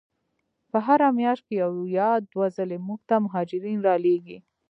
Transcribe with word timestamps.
په 0.71 0.77
هره 0.85 1.07
میاشت 1.19 1.43
کې 1.47 1.55
یو 1.63 1.73
یا 1.97 2.09
دوه 2.31 2.47
ځلې 2.57 2.77
موږ 2.87 2.99
ته 3.09 3.15
مهاجرین 3.25 3.79
را 3.87 3.95
لیږي. 4.05 4.37